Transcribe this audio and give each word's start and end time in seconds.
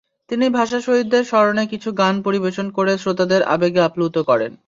তিনি 0.29 0.45
ভাষাশহীদদের 0.49 1.23
স্মরণে 1.25 1.63
কিছু 1.67 1.89
গান 1.91 2.15
পরিবেশন 2.21 2.67
করে 2.71 2.93
শ্রোতাদের 2.97 3.41
আবেগে 3.53 3.81
আল্পুত 3.81 4.15
করেন। 4.29 4.51